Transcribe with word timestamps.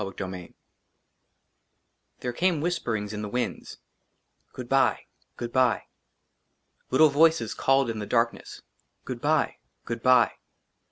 \ 0.01 0.01
45 0.01 0.17
XLIII 0.31 0.55
THERE 2.21 2.33
CAME 2.33 2.59
WHISPERINGS 2.59 3.13
IN 3.13 3.21
THE 3.21 3.29
WINDS 3.29 3.77
I" 3.77 4.51
GOOD 4.53 4.67
BYE! 4.67 4.99
GOOD 5.37 5.53
BYE!" 5.53 5.83
LITTLE 6.89 7.09
VOICES 7.09 7.53
CALLED 7.53 7.91
IN 7.91 7.99
THE 7.99 8.07
DARKNESS 8.07 8.63
I 8.65 9.05
GOOD 9.05 9.21
BYE! 9.21 9.57
GOOD 9.85 10.01
BYE 10.01 10.31